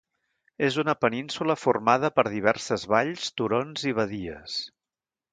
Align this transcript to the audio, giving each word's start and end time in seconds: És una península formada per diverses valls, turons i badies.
És 0.67 0.75
una 0.83 0.93
península 1.03 1.55
formada 1.63 2.09
per 2.15 2.23
diverses 2.33 2.85
valls, 2.93 3.27
turons 3.41 3.85
i 3.91 3.93
badies. 3.99 4.57